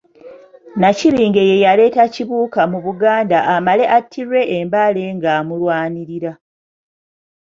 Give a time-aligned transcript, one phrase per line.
[0.75, 6.31] Nnakibinge ye yaleeta Kibuka mu Buganda amale attirwe e Mbale ng'amulwanirira.